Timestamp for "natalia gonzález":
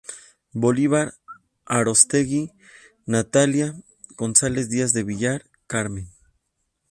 3.05-4.67